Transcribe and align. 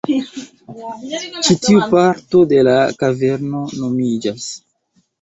Ĉi 1.49 1.57
tiu 1.67 1.85
parto 1.93 2.43
de 2.57 2.65
la 2.71 2.77
kaverno 3.05 3.67
nomiĝas 3.79 4.53